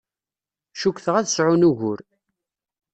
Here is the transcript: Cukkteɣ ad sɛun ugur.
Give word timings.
Cukkteɣ 0.79 1.15
ad 1.17 1.27
sɛun 1.29 1.67
ugur. 1.69 1.99